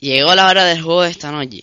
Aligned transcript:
Llegó 0.00 0.34
la 0.34 0.48
hora 0.48 0.64
del 0.64 0.80
juego 0.80 1.02
de 1.02 1.10
esta 1.10 1.30
noche. 1.30 1.62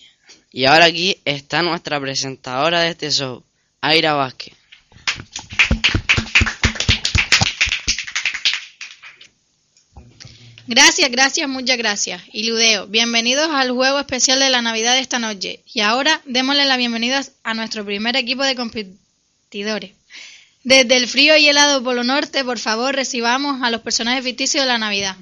Y 0.52 0.66
ahora 0.66 0.86
aquí 0.86 1.20
está 1.26 1.64
nuestra 1.64 2.00
presentadora 2.00 2.82
de 2.82 2.90
este 2.90 3.10
show, 3.10 3.44
Aira 3.82 4.14
Vázquez. 4.14 4.54
Gracias, 10.68 11.10
gracias, 11.10 11.50
muchas 11.50 11.78
gracias. 11.78 12.22
Y 12.32 12.44
Ludeo, 12.48 12.86
bienvenidos 12.86 13.50
al 13.50 13.72
juego 13.72 14.00
especial 14.00 14.40
de 14.40 14.52
la 14.52 14.62
Navidad 14.62 14.94
de 14.94 15.00
esta 15.00 15.18
noche. 15.18 15.64
Y 15.74 15.80
ahora 15.80 16.22
démosle 16.26 16.66
la 16.66 16.78
bienvenida 16.78 17.24
a 17.44 17.54
nuestro 17.56 17.86
primer 17.86 18.16
equipo 18.18 18.44
de 18.44 18.56
competidores. 18.56 19.94
Desde 20.64 20.98
el 20.98 21.08
frío 21.08 21.38
y 21.38 21.48
helado 21.48 21.84
Polo 21.84 22.04
Norte, 22.04 22.44
por 22.44 22.60
favor, 22.60 22.94
recibamos 22.94 23.64
a 23.64 23.72
los 23.72 23.82
personajes 23.82 24.24
ficticios 24.24 24.64
de 24.64 24.68
la 24.68 24.78
Navidad. 24.78 25.16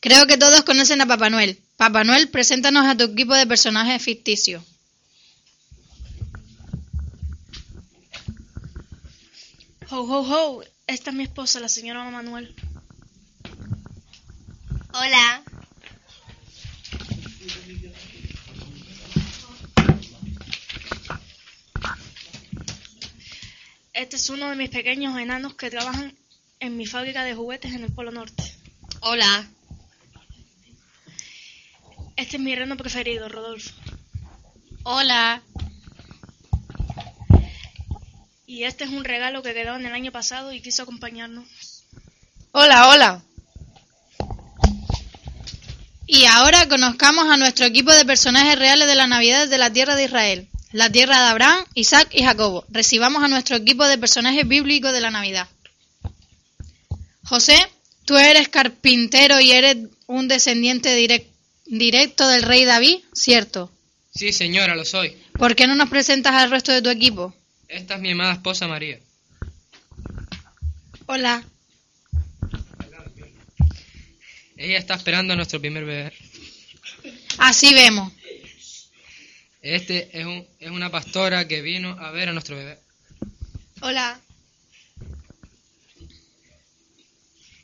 Creo 0.00 0.26
que 0.26 0.38
todos 0.38 0.64
conocen 0.64 1.02
a 1.02 1.06
Papá 1.06 1.28
Noel. 1.28 1.60
Papá 1.76 2.04
Noel, 2.04 2.30
preséntanos 2.30 2.86
a 2.86 2.96
tu 2.96 3.04
equipo 3.04 3.34
de 3.34 3.46
personajes 3.46 4.02
ficticios. 4.02 4.64
Ho, 9.90 10.00
ho, 10.00 10.20
ho. 10.22 10.62
Esta 10.86 11.10
es 11.10 11.16
mi 11.16 11.24
esposa, 11.24 11.60
la 11.60 11.68
señora 11.68 12.08
Manuel. 12.10 12.54
Hola. 14.92 15.42
Este 23.92 24.16
es 24.16 24.30
uno 24.30 24.48
de 24.48 24.56
mis 24.56 24.70
pequeños 24.70 25.18
enanos 25.18 25.54
que 25.54 25.70
trabajan 25.70 26.16
en 26.58 26.76
mi 26.76 26.86
fábrica 26.86 27.22
de 27.22 27.34
juguetes 27.34 27.74
en 27.74 27.84
el 27.84 27.92
Polo 27.92 28.10
Norte. 28.10 28.42
Hola. 29.00 29.48
Este 32.30 32.36
es 32.36 32.44
mi 32.44 32.54
reno 32.54 32.76
preferido, 32.76 33.28
Rodolfo. 33.28 33.72
Hola. 34.84 35.42
Y 38.46 38.62
este 38.62 38.84
es 38.84 38.90
un 38.90 39.02
regalo 39.02 39.42
que 39.42 39.52
quedó 39.52 39.74
en 39.74 39.84
el 39.84 39.92
año 39.92 40.12
pasado 40.12 40.52
y 40.52 40.60
quiso 40.60 40.84
acompañarnos. 40.84 41.48
Hola, 42.52 42.88
hola. 42.88 43.22
Y 46.06 46.24
ahora 46.26 46.68
conozcamos 46.68 47.28
a 47.28 47.36
nuestro 47.36 47.66
equipo 47.66 47.90
de 47.92 48.04
personajes 48.04 48.56
reales 48.56 48.86
de 48.86 48.94
la 48.94 49.08
Navidad 49.08 49.48
de 49.48 49.58
la 49.58 49.72
tierra 49.72 49.96
de 49.96 50.04
Israel, 50.04 50.48
la 50.70 50.88
tierra 50.88 51.20
de 51.20 51.30
Abraham, 51.30 51.64
Isaac 51.74 52.10
y 52.12 52.22
Jacobo. 52.22 52.64
Recibamos 52.68 53.24
a 53.24 53.28
nuestro 53.28 53.56
equipo 53.56 53.84
de 53.88 53.98
personajes 53.98 54.46
bíblicos 54.46 54.92
de 54.92 55.00
la 55.00 55.10
Navidad. 55.10 55.48
José, 57.24 57.58
tú 58.04 58.16
eres 58.16 58.48
carpintero 58.48 59.40
y 59.40 59.50
eres 59.50 59.78
un 60.06 60.28
descendiente 60.28 60.96
direc- 60.96 61.26
directo 61.70 62.28
del 62.28 62.42
rey 62.42 62.64
David, 62.64 62.98
¿cierto? 63.12 63.70
Sí, 64.12 64.32
señora, 64.32 64.74
lo 64.74 64.84
soy. 64.84 65.16
¿Por 65.38 65.54
qué 65.54 65.66
no 65.66 65.76
nos 65.76 65.88
presentas 65.88 66.34
al 66.34 66.50
resto 66.50 66.72
de 66.72 66.82
tu 66.82 66.90
equipo? 66.90 67.34
Esta 67.68 67.94
es 67.94 68.00
mi 68.00 68.10
amada 68.10 68.34
esposa 68.34 68.66
María. 68.66 68.98
Hola. 71.06 71.44
Ella 74.56 74.78
está 74.78 74.94
esperando 74.94 75.32
a 75.32 75.36
nuestro 75.36 75.60
primer 75.60 75.84
bebé. 75.84 76.12
Así 77.38 77.72
vemos. 77.72 78.12
Este 79.62 80.10
es, 80.18 80.26
un, 80.26 80.46
es 80.58 80.70
una 80.70 80.90
pastora 80.90 81.46
que 81.46 81.62
vino 81.62 81.90
a 81.98 82.10
ver 82.10 82.28
a 82.28 82.32
nuestro 82.32 82.56
bebé. 82.56 82.78
Hola. 83.80 84.20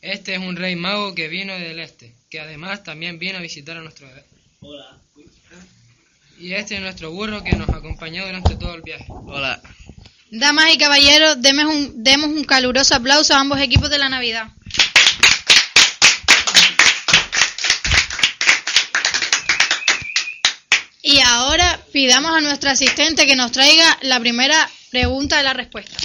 Este 0.07 0.35
es 0.35 0.39
un 0.39 0.55
rey 0.55 0.77
mago 0.77 1.17
que 1.17 1.27
vino 1.27 1.53
del 1.55 1.81
este, 1.81 2.15
que 2.31 2.39
además 2.39 2.85
también 2.85 3.19
vino 3.19 3.39
a 3.39 3.41
visitar 3.41 3.77
a 3.77 3.81
nuestro 3.81 4.07
bebé. 4.07 4.25
Y 6.39 6.53
este 6.53 6.77
es 6.77 6.81
nuestro 6.81 7.11
burro 7.11 7.43
que 7.43 7.57
nos 7.57 7.69
acompañó 7.71 8.25
durante 8.25 8.55
todo 8.55 8.77
el 8.77 8.83
viaje. 8.83 9.05
Hola. 9.09 9.61
Damas 10.31 10.73
y 10.73 10.79
caballeros, 10.79 11.43
demos 11.43 11.65
un, 11.65 12.05
demos 12.05 12.31
un 12.31 12.45
caluroso 12.45 12.95
aplauso 12.95 13.35
a 13.35 13.41
ambos 13.41 13.61
equipos 13.61 13.91
de 13.91 13.99
la 13.99 14.09
Navidad. 14.09 14.47
Y 21.03 21.19
ahora 21.19 21.81
pidamos 21.93 22.31
a 22.31 22.41
nuestro 22.43 22.71
asistente 22.71 23.27
que 23.27 23.35
nos 23.35 23.51
traiga 23.51 23.99
la 24.03 24.21
primera 24.21 24.71
pregunta 24.93 25.39
de 25.39 25.43
la 25.43 25.53
respuesta. 25.53 25.97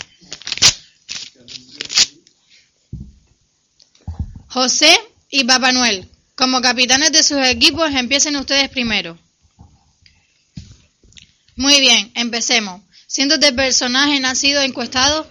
José 4.51 4.93
y 5.29 5.45
Papá 5.45 5.71
Noel, 5.71 6.09
como 6.35 6.61
capitanes 6.61 7.13
de 7.13 7.23
sus 7.23 7.37
equipos, 7.37 7.89
empiecen 7.95 8.35
ustedes 8.35 8.67
primero. 8.69 9.17
Muy 11.55 11.79
bien, 11.79 12.11
empecemos. 12.15 12.81
Cientos 13.07 13.39
de 13.39 13.53
personajes 13.53 14.21
han 14.21 14.35
sido 14.35 14.61
encuestados. 14.61 15.25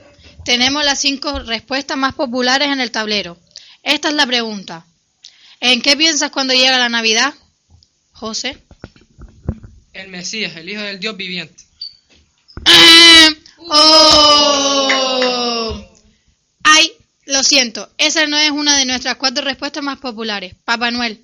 Tenemos 0.47 0.84
las 0.86 1.00
cinco 1.00 1.38
respuestas 1.41 1.98
más 1.98 2.14
populares 2.14 2.69
en 2.69 2.80
el 2.80 2.91
tablero. 2.91 3.38
Esta 3.82 4.09
es 4.09 4.14
la 4.14 4.26
pregunta. 4.26 4.86
¿En 5.60 5.82
qué 5.82 5.98
piensas 5.98 6.30
cuando 6.30 6.54
llega 6.54 6.78
la 6.78 6.88
Navidad? 6.88 7.34
José. 8.12 8.56
El 9.92 10.09
Mesías, 10.09 10.56
el 10.56 10.69
Hijo 10.70 10.80
del 10.80 10.98
Dios 10.98 11.16
viviente. 11.19 11.62
¡Oh! 13.69 14.70
Lo 17.30 17.44
siento. 17.44 17.88
Esa 17.96 18.26
no 18.26 18.36
es 18.36 18.50
una 18.50 18.76
de 18.76 18.86
nuestras 18.86 19.14
cuatro 19.14 19.44
respuestas 19.44 19.84
más 19.84 20.00
populares. 20.00 20.56
Papá 20.64 20.91
Noel. 20.91 21.20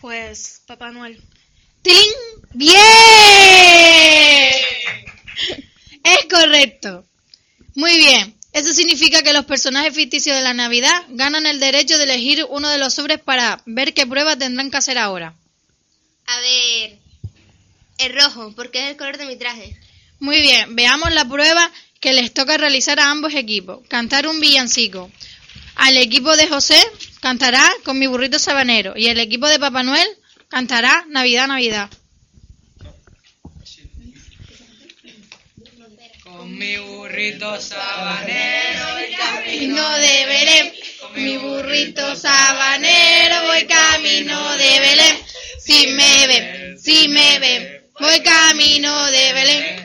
Pues, 0.00 0.62
Papá 0.66 0.90
Noel. 0.90 1.22
¡Ting! 1.82 2.12
¡Bien! 2.54 2.72
Es 6.04 6.24
correcto. 6.30 7.04
Muy 7.74 7.94
bien. 7.98 8.34
Eso 8.54 8.72
significa 8.72 9.22
que 9.22 9.34
los 9.34 9.44
personajes 9.44 9.94
ficticios 9.94 10.38
de 10.38 10.42
la 10.42 10.54
Navidad 10.54 11.04
ganan 11.10 11.44
el 11.44 11.60
derecho 11.60 11.98
de 11.98 12.04
elegir 12.04 12.46
uno 12.48 12.70
de 12.70 12.78
los 12.78 12.94
sobres 12.94 13.20
para 13.20 13.60
ver 13.66 13.92
qué 13.92 14.06
pruebas 14.06 14.38
tendrán 14.38 14.70
que 14.70 14.78
hacer 14.78 14.96
ahora. 14.96 15.34
A 16.24 16.40
ver. 16.40 16.98
El 17.98 18.18
rojo, 18.18 18.54
porque 18.56 18.84
es 18.84 18.90
el 18.92 18.96
color 18.96 19.18
de 19.18 19.26
mi 19.26 19.36
traje. 19.36 19.78
Muy 20.18 20.40
bien, 20.40 20.74
veamos 20.76 21.12
la 21.12 21.28
prueba 21.28 21.70
que 22.02 22.12
les 22.12 22.34
toca 22.34 22.58
realizar 22.58 22.98
a 22.98 23.10
ambos 23.10 23.32
equipos. 23.32 23.86
Cantar 23.88 24.26
un 24.26 24.40
villancico. 24.40 25.10
Al 25.76 25.96
equipo 25.96 26.36
de 26.36 26.48
José 26.48 26.78
cantará 27.20 27.64
con 27.84 27.96
mi 27.96 28.08
burrito 28.08 28.40
sabanero 28.40 28.94
y 28.96 29.06
el 29.06 29.20
equipo 29.20 29.46
de 29.46 29.60
Papá 29.60 29.84
Noel 29.84 30.08
cantará 30.48 31.04
Navidad, 31.08 31.46
Navidad. 31.46 31.88
Con 36.24 36.58
mi 36.58 36.76
burrito 36.76 37.60
sabanero 37.60 38.84
voy 38.94 39.14
Camino 39.16 39.90
de 39.98 40.26
Belén, 40.26 40.72
con 41.00 41.22
mi 41.22 41.36
burrito 41.36 42.16
sabanero 42.16 43.46
voy 43.46 43.64
camino 43.66 44.56
de 44.56 44.80
Belén. 44.80 45.16
Si 45.60 45.86
me 45.86 46.26
ven, 46.26 46.78
si 46.80 47.08
me 47.08 47.38
ven, 47.38 47.90
voy 48.00 48.20
camino 48.22 49.06
de 49.06 49.32
Belén. 49.32 49.81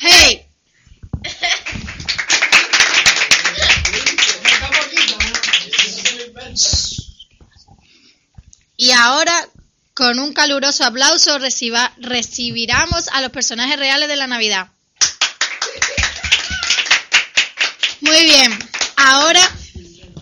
Hey. 0.00 0.46
Y 8.76 8.90
ahora, 8.92 9.48
con 9.94 10.18
un 10.18 10.32
caluroso 10.32 10.84
aplauso, 10.84 11.38
reciba- 11.38 11.92
recibiremos 11.98 13.08
a 13.08 13.20
los 13.20 13.30
personajes 13.30 13.78
reales 13.78 14.08
de 14.08 14.16
la 14.16 14.26
Navidad. 14.26 14.68
Muy 18.00 18.24
bien, 18.24 18.58
ahora, 18.96 19.42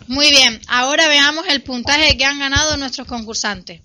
muy 0.09 0.31
bien, 0.31 0.61
ahora 0.67 1.07
veamos 1.07 1.47
el 1.47 1.63
puntaje 1.63 2.17
que 2.17 2.25
han 2.25 2.41
ganado 2.41 2.77
nuestros 2.77 3.07
concursantes. 3.07 3.81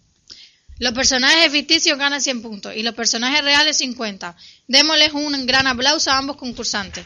Los 0.84 0.92
personajes 0.92 1.50
ficticios 1.50 1.98
ganan 1.98 2.22
100 2.22 2.42
puntos 2.42 2.76
y 2.76 2.84
los 2.84 2.94
personajes 2.94 3.42
reales 3.42 3.78
50. 3.78 4.36
Démosles 4.68 5.14
un 5.14 5.46
gran 5.46 5.66
aplauso 5.66 6.12
a 6.12 6.18
ambos 6.18 6.36
concursantes. 6.36 7.06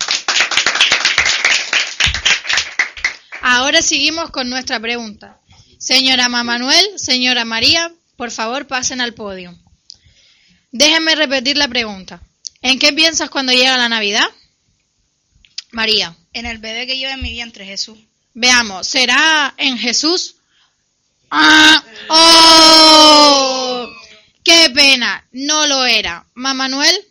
Ahora 3.44 3.84
seguimos 3.84 4.32
con 4.32 4.50
nuestra 4.50 4.80
pregunta. 4.80 5.40
Señora 5.78 6.28
Manuel, 6.28 6.88
señora 6.96 7.46
María, 7.46 7.94
por 8.16 8.32
favor 8.32 8.66
pasen 8.66 9.00
al 9.00 9.14
podio. 9.14 9.56
Déjenme 10.72 11.14
repetir 11.14 11.56
la 11.56 11.68
pregunta. 11.68 12.20
¿En 12.64 12.80
qué 12.80 12.94
piensas 12.94 13.30
cuando 13.30 13.54
llega 13.54 13.78
la 13.78 13.90
Navidad? 13.90 14.26
María. 15.70 16.18
En 16.34 16.48
el 16.48 16.58
bebé 16.58 16.88
que 16.88 16.98
lleva 16.98 17.14
en 17.14 17.22
mi 17.22 17.30
vientre, 17.30 17.64
Jesús. 17.64 18.00
Veamos, 18.34 18.88
¿será 18.88 19.54
en 19.56 19.78
Jesús 19.78 20.37
¡Ah! 21.30 21.84
¡Oh! 22.10 23.88
¡Qué 24.44 24.70
pena! 24.74 25.28
No 25.32 25.68
lo 25.68 25.86
era. 25.86 26.26
¿Mamá 26.34 26.70
Manuel? 26.70 27.06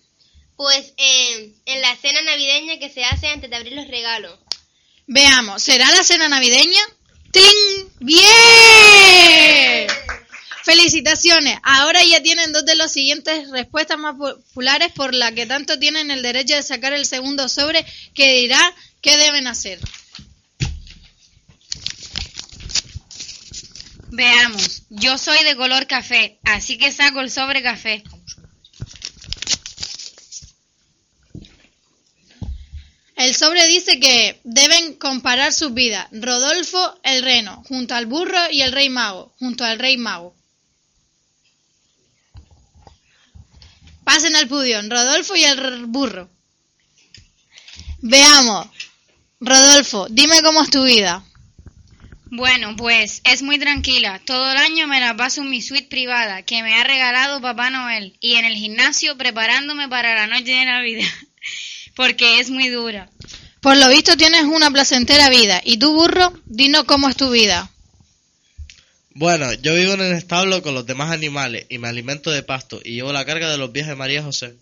Pues 0.56 0.94
eh, 0.96 1.52
en 1.66 1.80
la 1.82 1.94
cena 1.96 2.22
navideña 2.22 2.78
que 2.78 2.88
se 2.88 3.04
hace 3.04 3.28
antes 3.28 3.50
de 3.50 3.56
abrir 3.56 3.74
los 3.74 3.88
regalos. 3.88 4.38
Veamos, 5.06 5.62
¿será 5.62 5.90
la 5.92 6.02
cena 6.02 6.28
navideña? 6.28 6.80
¡Tling! 7.30 7.92
¡Bien! 8.00 9.86
Felicitaciones. 10.64 11.58
Ahora 11.62 12.02
ya 12.02 12.22
tienen 12.22 12.52
dos 12.52 12.64
de 12.64 12.74
las 12.74 12.92
siguientes 12.92 13.50
respuestas 13.50 13.98
más 13.98 14.16
populares 14.16 14.90
por 14.92 15.14
la 15.14 15.30
que 15.32 15.46
tanto 15.46 15.78
tienen 15.78 16.10
el 16.10 16.22
derecho 16.22 16.56
de 16.56 16.62
sacar 16.62 16.92
el 16.92 17.04
segundo 17.04 17.48
sobre 17.48 17.86
que 18.14 18.34
dirá 18.34 18.74
qué 19.00 19.16
deben 19.16 19.46
hacer. 19.46 19.78
Veamos, 24.16 24.84
yo 24.88 25.18
soy 25.18 25.44
de 25.44 25.56
color 25.56 25.86
café, 25.86 26.40
así 26.44 26.78
que 26.78 26.90
saco 26.90 27.20
el 27.20 27.30
sobre 27.30 27.62
café. 27.62 28.02
El 33.14 33.34
sobre 33.34 33.66
dice 33.66 34.00
que 34.00 34.40
deben 34.42 34.94
comparar 34.94 35.52
sus 35.52 35.74
vidas. 35.74 36.08
Rodolfo 36.12 36.98
el 37.02 37.22
reno, 37.22 37.62
junto 37.68 37.94
al 37.94 38.06
burro 38.06 38.40
y 38.50 38.62
el 38.62 38.72
rey 38.72 38.88
mago, 38.88 39.34
junto 39.38 39.64
al 39.64 39.78
rey 39.78 39.98
mago. 39.98 40.34
Pasen 44.02 44.34
al 44.34 44.48
pudión, 44.48 44.90
Rodolfo 44.90 45.36
y 45.36 45.44
el 45.44 45.84
burro. 45.84 46.30
Veamos. 48.00 48.68
Rodolfo, 49.40 50.06
dime 50.08 50.40
cómo 50.40 50.62
es 50.62 50.70
tu 50.70 50.84
vida. 50.84 51.22
Bueno, 52.30 52.74
pues 52.76 53.20
es 53.24 53.42
muy 53.42 53.58
tranquila. 53.58 54.20
Todo 54.24 54.50
el 54.50 54.56
año 54.56 54.88
me 54.88 55.00
la 55.00 55.16
paso 55.16 55.42
en 55.42 55.50
mi 55.50 55.62
suite 55.62 55.86
privada 55.88 56.42
que 56.42 56.62
me 56.62 56.74
ha 56.74 56.82
regalado 56.82 57.40
Papá 57.40 57.70
Noel 57.70 58.16
y 58.20 58.34
en 58.34 58.44
el 58.44 58.54
gimnasio 58.54 59.16
preparándome 59.16 59.88
para 59.88 60.14
la 60.14 60.26
noche 60.26 60.50
de 60.52 60.64
Navidad, 60.64 61.08
porque 61.94 62.40
es 62.40 62.50
muy 62.50 62.68
dura. 62.68 63.08
Por 63.60 63.76
lo 63.76 63.88
visto 63.88 64.16
tienes 64.16 64.42
una 64.42 64.70
placentera 64.70 65.30
vida. 65.30 65.60
¿Y 65.64 65.78
tú, 65.78 65.92
burro? 65.92 66.32
Dinos 66.46 66.84
cómo 66.84 67.08
es 67.08 67.16
tu 67.16 67.30
vida. 67.30 67.70
Bueno, 69.10 69.52
yo 69.54 69.74
vivo 69.74 69.94
en 69.94 70.02
el 70.02 70.12
establo 70.12 70.62
con 70.62 70.74
los 70.74 70.84
demás 70.84 71.10
animales 71.10 71.66
y 71.68 71.78
me 71.78 71.88
alimento 71.88 72.30
de 72.30 72.42
pasto 72.42 72.80
y 72.84 72.92
llevo 72.94 73.12
la 73.12 73.24
carga 73.24 73.50
de 73.50 73.56
los 73.56 73.72
viajes 73.72 73.90
de 73.90 73.96
María 73.96 74.22
José. 74.22 74.56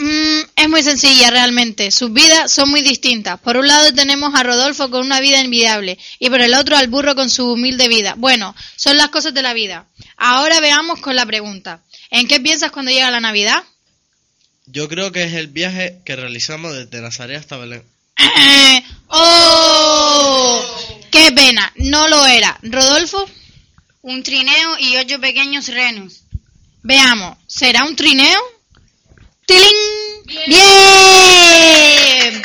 Mm, 0.00 0.40
es 0.56 0.68
muy 0.70 0.82
sencilla 0.82 1.30
realmente. 1.30 1.90
Sus 1.90 2.10
vidas 2.10 2.50
son 2.50 2.70
muy 2.70 2.80
distintas. 2.80 3.38
Por 3.38 3.58
un 3.58 3.68
lado 3.68 3.92
tenemos 3.92 4.34
a 4.34 4.42
Rodolfo 4.42 4.90
con 4.90 5.04
una 5.04 5.20
vida 5.20 5.40
envidiable 5.40 5.98
y 6.18 6.30
por 6.30 6.40
el 6.40 6.54
otro 6.54 6.78
al 6.78 6.88
burro 6.88 7.14
con 7.14 7.28
su 7.28 7.52
humilde 7.52 7.86
vida. 7.88 8.14
Bueno, 8.16 8.56
son 8.76 8.96
las 8.96 9.10
cosas 9.10 9.34
de 9.34 9.42
la 9.42 9.52
vida. 9.52 9.86
Ahora 10.16 10.60
veamos 10.60 11.00
con 11.00 11.16
la 11.16 11.26
pregunta. 11.26 11.82
¿En 12.10 12.26
qué 12.26 12.40
piensas 12.40 12.70
cuando 12.70 12.90
llega 12.90 13.10
la 13.10 13.20
Navidad? 13.20 13.62
Yo 14.64 14.88
creo 14.88 15.12
que 15.12 15.24
es 15.24 15.34
el 15.34 15.48
viaje 15.48 15.98
que 16.06 16.16
realizamos 16.16 16.74
desde 16.74 17.02
Nazaret 17.02 17.38
hasta 17.38 17.58
Belén. 17.58 17.84
¡Oh! 19.08 20.64
¡Qué 21.10 21.30
pena! 21.32 21.74
No 21.76 22.08
lo 22.08 22.24
era. 22.24 22.58
¿Rodolfo? 22.62 23.28
Un 24.00 24.22
trineo 24.22 24.78
y 24.78 24.96
ocho 24.96 25.20
pequeños 25.20 25.68
renos. 25.68 26.22
Veamos, 26.82 27.36
¿será 27.46 27.84
un 27.84 27.96
trineo? 27.96 28.40
¡Tiling! 29.50 30.46
¡Bien! 30.46 32.42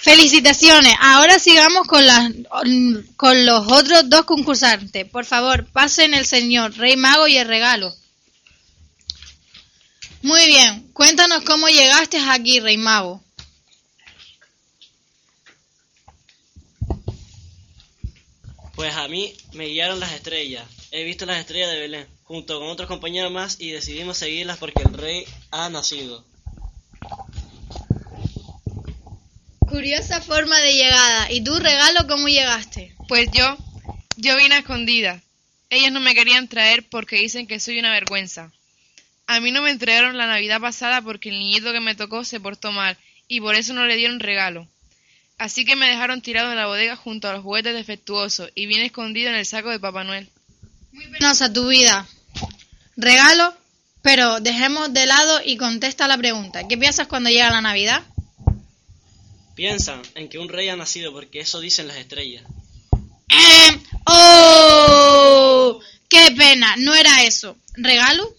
Felicitaciones. 0.00 0.94
Ahora 0.98 1.38
sigamos 1.38 1.86
con, 1.86 2.06
las, 2.06 2.32
con 3.16 3.44
los 3.44 3.70
otros 3.70 4.08
dos 4.08 4.24
concursantes. 4.24 5.04
Por 5.10 5.26
favor, 5.26 5.66
pasen 5.66 6.14
el 6.14 6.24
señor 6.24 6.74
Rey 6.78 6.96
Mago 6.96 7.28
y 7.28 7.36
el 7.36 7.46
regalo. 7.46 7.94
Muy 10.22 10.46
bien, 10.46 10.88
cuéntanos 10.94 11.42
cómo 11.42 11.68
llegaste 11.68 12.18
aquí, 12.18 12.60
Rey 12.60 12.78
Mago. 12.78 13.22
Pues 18.74 18.94
a 18.94 19.06
mí 19.08 19.34
me 19.52 19.66
guiaron 19.66 20.00
las 20.00 20.12
estrellas. 20.12 20.64
He 20.92 21.04
visto 21.04 21.26
las 21.26 21.40
estrellas 21.40 21.70
de 21.70 21.78
Belén, 21.78 22.06
junto 22.22 22.58
con 22.58 22.68
otros 22.68 22.88
compañeros 22.88 23.30
más, 23.30 23.60
y 23.60 23.72
decidimos 23.72 24.16
seguirlas 24.16 24.56
porque 24.56 24.82
el 24.82 24.94
rey 24.94 25.26
ha 25.50 25.68
nacido. 25.68 26.24
Curiosa 29.78 30.20
forma 30.20 30.58
de 30.58 30.74
llegada. 30.74 31.30
¿Y 31.30 31.40
tú, 31.44 31.56
regalo, 31.56 32.08
cómo 32.08 32.26
llegaste? 32.26 32.96
Pues 33.06 33.28
yo, 33.30 33.56
yo 34.16 34.36
vine 34.36 34.56
a 34.56 34.58
escondida. 34.58 35.22
Ellos 35.70 35.92
no 35.92 36.00
me 36.00 36.16
querían 36.16 36.48
traer 36.48 36.88
porque 36.88 37.14
dicen 37.14 37.46
que 37.46 37.60
soy 37.60 37.78
una 37.78 37.92
vergüenza. 37.92 38.50
A 39.28 39.38
mí 39.38 39.52
no 39.52 39.62
me 39.62 39.70
entregaron 39.70 40.18
la 40.18 40.26
Navidad 40.26 40.60
pasada 40.60 41.00
porque 41.00 41.28
el 41.28 41.38
niñito 41.38 41.72
que 41.72 41.78
me 41.78 41.94
tocó 41.94 42.24
se 42.24 42.40
portó 42.40 42.72
mal 42.72 42.98
y 43.28 43.40
por 43.40 43.54
eso 43.54 43.72
no 43.72 43.86
le 43.86 43.94
dieron 43.94 44.18
regalo. 44.18 44.66
Así 45.38 45.64
que 45.64 45.76
me 45.76 45.88
dejaron 45.88 46.22
tirado 46.22 46.50
en 46.50 46.56
la 46.56 46.66
bodega 46.66 46.96
junto 46.96 47.28
a 47.28 47.34
los 47.34 47.44
juguetes 47.44 47.72
defectuosos 47.72 48.50
y 48.56 48.66
vine 48.66 48.86
escondido 48.86 49.30
en 49.30 49.36
el 49.36 49.46
saco 49.46 49.70
de 49.70 49.78
Papá 49.78 50.02
Noel. 50.02 50.28
Muy 50.90 51.06
penosa 51.06 51.52
tu 51.52 51.68
vida. 51.68 52.04
Regalo, 52.96 53.54
pero 54.02 54.40
dejemos 54.40 54.92
de 54.92 55.06
lado 55.06 55.40
y 55.44 55.56
contesta 55.56 56.08
la 56.08 56.18
pregunta. 56.18 56.66
¿Qué 56.66 56.76
piensas 56.76 57.06
cuando 57.06 57.30
llega 57.30 57.48
la 57.50 57.60
Navidad? 57.60 58.02
Piensan 59.58 60.00
en 60.14 60.28
que 60.28 60.38
un 60.38 60.48
rey 60.48 60.68
ha 60.68 60.76
nacido 60.76 61.12
porque 61.12 61.40
eso 61.40 61.58
dicen 61.58 61.88
las 61.88 61.96
estrellas. 61.96 62.44
Eh, 63.28 63.82
¡Oh! 64.04 65.80
¡Qué 66.08 66.30
pena! 66.36 66.76
No 66.76 66.94
era 66.94 67.24
eso. 67.24 67.58
¿Regalo? 67.74 68.36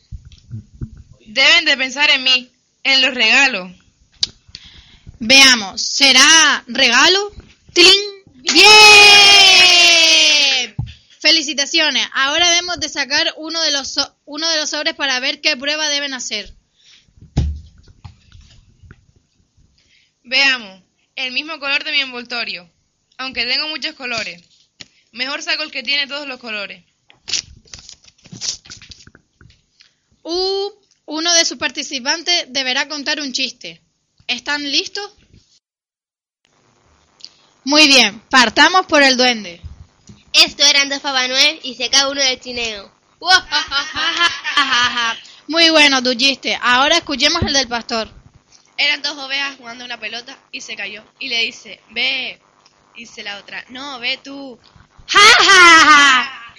Deben 1.26 1.66
de 1.66 1.76
pensar 1.76 2.10
en 2.10 2.24
mí, 2.24 2.50
en 2.84 3.02
los 3.02 3.14
regalos. 3.14 3.70
Veamos, 5.20 5.82
¿será 5.82 6.64
regalo? 6.68 7.34
¡Tling! 7.74 8.00
¡Bien! 8.54 8.74
Felicitaciones. 11.20 12.08
Ahora 12.14 12.50
debemos 12.50 12.80
de 12.80 12.88
sacar 12.88 13.34
uno 13.36 13.62
de 13.62 13.72
los 13.72 13.98
uno 14.24 14.48
de 14.48 14.56
los 14.56 14.70
sobres 14.70 14.96
para 14.96 15.20
ver 15.20 15.42
qué 15.42 15.58
prueba 15.58 15.90
deben 15.90 16.14
hacer. 16.14 16.56
Veamos 20.24 20.88
el 21.20 21.34
mismo 21.34 21.60
color 21.60 21.84
de 21.84 21.92
mi 21.92 22.00
envoltorio, 22.00 22.70
aunque 23.18 23.46
tengo 23.46 23.68
muchos 23.68 23.94
colores. 23.94 24.42
Mejor 25.12 25.42
saco 25.42 25.64
el 25.64 25.72
que 25.72 25.84
tiene 25.84 26.08
todos 26.08 26.26
los 26.26 26.40
colores. 26.40 26.86
Uh, 30.24 30.70
uno 31.06 31.34
de 31.34 31.44
sus 31.44 31.58
participantes 31.58 32.46
deberá 32.50 32.88
contar 32.88 33.20
un 33.20 33.34
chiste. 33.34 33.82
¿Están 34.28 34.72
listos? 34.72 35.12
Muy 37.66 37.88
bien, 37.88 38.22
partamos 38.30 38.86
por 38.86 39.04
el 39.04 39.18
duende. 39.18 39.60
Esto 40.32 40.64
eran 40.64 40.88
dos 40.88 41.00
Papá 41.00 41.28
Noel 41.28 41.60
y 41.64 41.76
se 41.76 41.90
cae 41.90 42.10
uno 42.10 42.22
del 42.22 42.40
chineo. 42.40 42.90
Muy 45.48 45.70
bueno 45.70 46.02
tu 46.02 46.14
chiste. 46.14 46.58
Ahora 46.62 46.98
escuchemos 46.98 47.42
el 47.42 47.52
del 47.52 47.68
pastor. 47.68 48.19
Eran 48.80 49.02
dos 49.02 49.18
ovejas 49.18 49.58
jugando 49.58 49.84
una 49.84 50.00
pelota 50.00 50.38
y 50.54 50.62
se 50.62 50.78
cayó. 50.78 51.04
Y 51.20 51.28
le 51.28 51.42
dice, 51.42 51.82
ve. 51.90 52.40
Dice 52.96 53.24
la 53.24 53.38
otra, 53.38 53.66
no, 53.68 54.00
ve 54.00 54.18
tú. 54.24 54.58
¡Ja, 55.06 55.20
ja, 55.20 55.80
ja! 55.86 56.54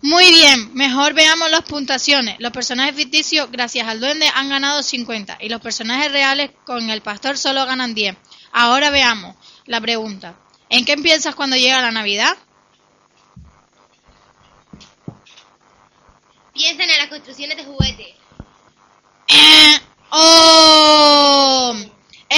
Muy 0.00 0.32
bien, 0.32 0.72
mejor 0.74 1.12
veamos 1.12 1.50
las 1.50 1.64
puntuaciones. 1.64 2.36
Los 2.38 2.52
personajes 2.52 2.94
ficticios, 2.94 3.50
gracias 3.50 3.86
al 3.86 4.00
duende, 4.00 4.30
han 4.34 4.48
ganado 4.48 4.82
50 4.82 5.36
y 5.40 5.50
los 5.50 5.60
personajes 5.60 6.10
reales 6.10 6.52
con 6.64 6.88
el 6.88 7.02
pastor 7.02 7.36
solo 7.36 7.66
ganan 7.66 7.94
10. 7.94 8.16
Ahora 8.52 8.88
veamos 8.88 9.36
la 9.66 9.80
pregunta. 9.80 10.36
¿En 10.70 10.86
qué 10.86 10.96
piensas 10.96 11.34
cuando 11.34 11.56
llega 11.56 11.82
la 11.82 11.90
Navidad? 11.90 12.34
Piensan 16.54 16.88
en 16.88 16.98
las 16.98 17.08
construcciones 17.08 17.58
de 17.58 17.64
juguetes. 17.64 18.14
Eh, 19.28 19.80
¡Oh! 20.10 21.27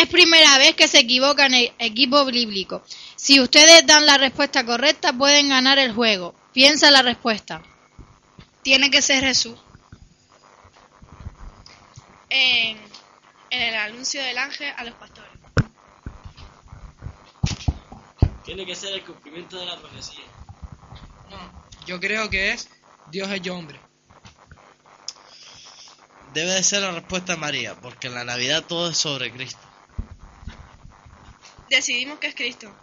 Es 0.00 0.08
primera 0.08 0.56
vez 0.56 0.74
que 0.76 0.88
se 0.88 1.00
equivoca 1.00 1.44
en 1.44 1.52
el 1.52 1.72
equipo 1.78 2.24
bíblico. 2.24 2.82
Si 3.16 3.38
ustedes 3.38 3.86
dan 3.86 4.06
la 4.06 4.16
respuesta 4.16 4.64
correcta, 4.64 5.12
pueden 5.12 5.50
ganar 5.50 5.78
el 5.78 5.92
juego. 5.92 6.34
Piensa 6.54 6.90
la 6.90 7.02
respuesta. 7.02 7.60
Tiene 8.62 8.90
que 8.90 9.02
ser 9.02 9.22
Jesús. 9.22 9.58
En, 12.30 12.78
en 13.50 13.62
el 13.62 13.74
anuncio 13.74 14.22
del 14.22 14.38
ángel 14.38 14.72
a 14.74 14.84
los 14.84 14.94
pastores. 14.94 15.32
Tiene 18.42 18.64
que 18.64 18.74
ser 18.74 18.94
el 18.94 19.04
cumplimiento 19.04 19.58
de 19.58 19.66
la 19.66 19.76
profecía. 19.76 20.24
No, 21.28 21.66
yo 21.84 22.00
creo 22.00 22.30
que 22.30 22.52
es 22.52 22.70
Dios 23.10 23.30
hecho 23.30 23.54
hombre. 23.54 23.78
Debe 26.32 26.52
de 26.52 26.62
ser 26.62 26.80
la 26.80 26.92
respuesta 26.92 27.34
de 27.34 27.38
María, 27.38 27.74
porque 27.74 28.06
en 28.06 28.14
la 28.14 28.24
Navidad 28.24 28.64
todo 28.66 28.88
es 28.92 28.96
sobre 28.96 29.30
Cristo. 29.30 29.69
Decidimos 31.70 32.18
que 32.18 32.26
es 32.26 32.34
Cristo. 32.34 32.74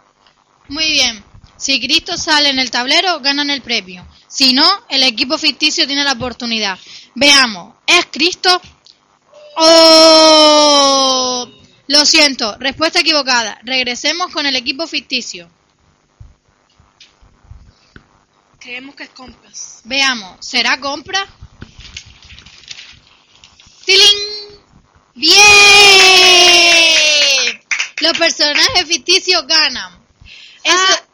Muy 0.68 0.90
bien. 0.90 1.22
Si 1.58 1.78
Cristo 1.78 2.16
sale 2.16 2.48
en 2.48 2.58
el 2.58 2.70
tablero, 2.70 3.20
ganan 3.20 3.50
el 3.50 3.60
premio. 3.60 4.08
Si 4.28 4.54
no, 4.54 4.66
el 4.88 5.02
equipo 5.02 5.36
ficticio 5.36 5.86
tiene 5.86 6.04
la 6.04 6.12
oportunidad. 6.12 6.78
Veamos, 7.14 7.74
¿es 7.86 8.06
Cristo? 8.06 8.60
¡Oh! 9.56 11.50
Lo 11.88 12.06
siento, 12.06 12.56
respuesta 12.58 13.00
equivocada. 13.00 13.58
Regresemos 13.62 14.32
con 14.32 14.46
el 14.46 14.56
equipo 14.56 14.86
ficticio. 14.86 15.50
Creemos 18.58 18.94
que 18.94 19.02
es 19.02 19.10
compras. 19.10 19.82
Veamos, 19.84 20.38
¿será 20.40 20.80
compra? 20.80 21.26
¡Tiling! 23.84 24.18
¡Bien! 25.14 26.17
Los 28.00 28.16
personajes 28.18 28.84
ficticios 28.86 29.46
ganan. 29.46 29.98
Eso, 30.62 31.04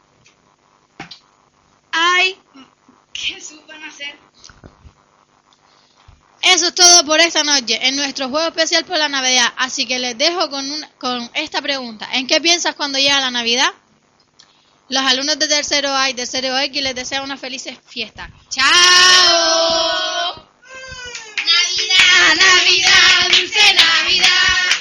¡Ay! 1.91 2.37
¿Qué 3.13 3.39
supan 3.41 3.83
hacer? 3.83 4.15
eso 6.41 6.67
es 6.67 6.75
todo 6.75 7.03
por 7.05 7.19
esta 7.19 7.43
noche 7.43 7.79
en 7.87 7.95
nuestro 7.95 8.29
juego 8.29 8.47
especial 8.49 8.85
por 8.85 8.97
la 8.99 9.09
Navidad. 9.09 9.51
Así 9.57 9.87
que 9.87 9.97
les 9.97 10.15
dejo 10.17 10.47
con, 10.51 10.69
una- 10.71 10.89
con 10.99 11.27
esta 11.33 11.59
pregunta. 11.61 12.07
¿En 12.13 12.27
qué 12.27 12.39
piensas 12.39 12.75
cuando 12.75 12.99
llega 12.99 13.19
la 13.19 13.31
Navidad? 13.31 13.71
Los 14.89 15.03
alumnos 15.03 15.39
de 15.39 15.47
tercero 15.47 15.95
A 15.95 16.09
y 16.09 16.13
tercero 16.13 16.55
X 16.59 16.83
les 16.83 16.93
desean 16.93 17.23
una 17.23 17.37
feliz 17.37 17.63
fiesta. 17.87 18.29
¡Chao! 18.49 18.63
Navidad, 21.45 22.35
Navidad, 22.35 23.29
dulce 23.31 23.73
Navidad. 23.73 24.74